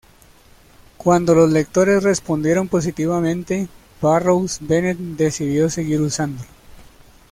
[0.97, 3.67] Cuando los lectores respondieron positivamente,
[4.01, 6.47] Barrows Bennett decidió seguir usándolo.